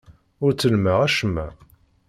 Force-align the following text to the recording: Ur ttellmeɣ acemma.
Ur 0.43 0.51
ttellmeɣ 0.53 0.97
acemma. 1.07 1.47